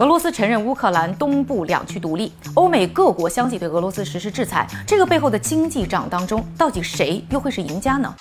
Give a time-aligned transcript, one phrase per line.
[0.00, 8.14] 俄罗斯承认乌克兰东部两区独立，欧美各国相继对俄罗斯实施制裁，这个背后的经济账当中，到底谁又会是赢家呢？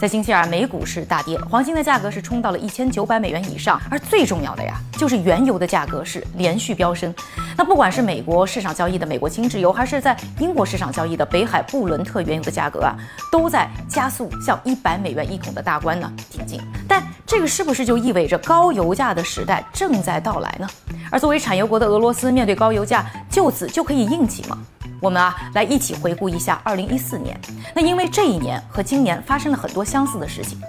[0.00, 7.12] 在星期二，美股是大跌，黄金的价格是冲到了一千九百美元以上，而最重要的呀，就是原油的价格是连续飙升。
[7.58, 12.96] 那不管是美国市场交易的美国轻质油，还是在英国市场交易的北海布伦特原油的价格啊，
[13.32, 16.60] 都在加速向一百美元一桶的大关呢挺进。
[16.88, 20.68] 但这个是不是就意味着高油价的时代正在到来呢？
[21.12, 24.58] 而作为产油国的俄罗斯，面对高油价，就此就可以硬起吗？
[25.00, 27.40] 我们啊，来一起回顾一下二零一四年。
[27.72, 30.60] 那因为这一年和今年发生了很多相似的事情。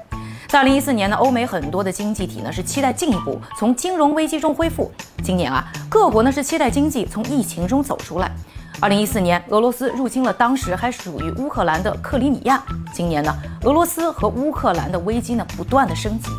[0.50, 4.92] 在二零一四年呢，欧美很多的经济体呢是期待进一步从金融危机中恢复。
[5.24, 8.32] 今年啊，各国呢是期待经济从疫情中走出来。
[8.80, 12.62] 二零一四年，俄罗斯入侵了当时还属于乌克兰的克里米亚。
[12.94, 16.30] 今年呢，俄罗斯和乌克兰的危机呢不断的升级。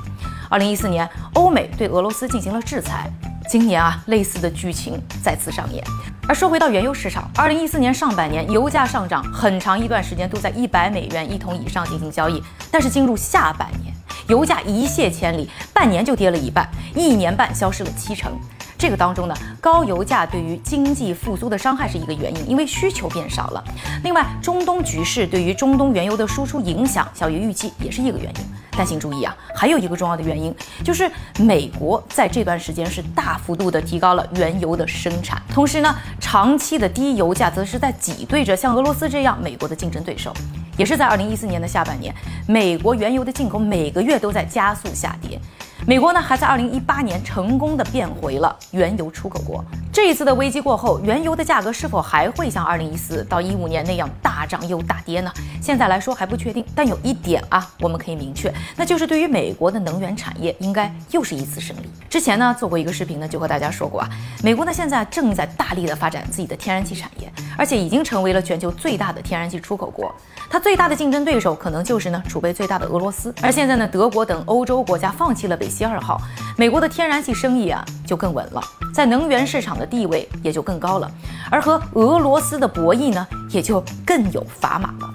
[0.52, 3.10] 二零一四年，欧美对俄罗斯进行了制裁。
[3.48, 5.82] 今年啊，类似的剧情再次上演。
[6.28, 12.42] 而说回到原油市场，二零一四年上半年油价上涨，很长一段时间都在一百美元一桶以上进行交易。
[12.70, 13.94] 但是进入下半年，
[14.28, 18.30] 油价一泻千里，半年就跌了一半，一年半消失了七成。
[18.76, 23.64] 这个当中呢，高油价对于经济复苏的伤害是一个原因，因为需求变少了。
[24.04, 28.46] 另外，中东局势对于中东原油的输出影响小于预期，也是一个原因。
[28.76, 40.32] 但请注意啊，还有一个重要的原因，就是美国在这段时间是大幅度的提高了原油的生产，同时呢，长期的低油价则是在挤兑着像俄罗斯这样美国的竞争对手。
[40.78, 42.14] 也是在二零一四年的下半年，
[42.46, 45.38] 美国原油的进口每个月都在加速下跌。
[45.86, 49.62] 美国呢，还在二零一八年成功的变回了原油出口国。
[49.92, 55.30] 这一次的危机过后，原油的价格是否还会像二零一四到一五年那样大涨又大跌呢？
[55.60, 56.64] 现在来说还不确定。
[56.74, 61.90] 但有一点啊，我们可以明确，那就是对于美国的能源产业，应该又是一次胜利。
[62.08, 64.08] 之前呢，做过一个视频呢，就和大家说过啊，
[64.42, 70.10] 美国呢现在正在大力的发展自己的天然气产业，而且已经成为了全球最大的天然气出口国。
[70.48, 73.34] 它最大的竞争对手可能就是呢储备最大的俄罗斯。
[73.42, 76.18] 而现在呢，德国等欧洲国家放弃了北溪二号，
[76.56, 78.62] 美国的天然气生意啊就更稳了，
[78.92, 81.10] 在能源市场的地位也就更高了，
[81.50, 85.14] 而和俄罗斯的博弈呢也就更有砝码了。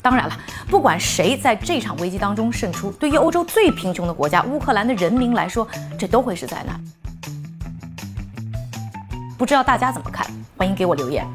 [0.00, 0.36] 当然了，
[0.70, 5.68] 不管谁在这场危机当中胜出，对于欧洲最贫穷的国家乌克兰的人民来说，
[5.98, 6.80] 这都会是灾难。
[9.36, 10.26] 不知道大家怎么看？
[10.56, 11.26] 欢迎给我留言。